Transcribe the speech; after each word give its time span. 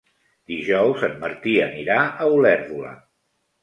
Dijous 0.51 1.05
en 1.09 1.15
Martí 1.25 1.55
anirà 1.69 2.01
a 2.09 2.35
Olèrdola. 2.41 3.01